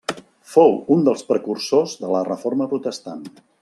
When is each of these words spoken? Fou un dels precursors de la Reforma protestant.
Fou 0.53 0.73
un 0.95 1.05
dels 1.09 1.23
precursors 1.29 1.95
de 2.03 2.13
la 2.19 2.25
Reforma 2.33 2.73
protestant. 2.77 3.27